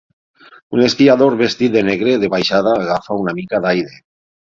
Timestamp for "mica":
3.43-3.65